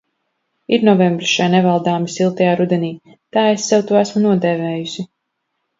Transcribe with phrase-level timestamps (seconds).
[0.77, 2.91] Ir novembris šai nevaldāmi siltajā rudenī–
[3.39, 5.11] tā es sev to esmu nodēvējusi.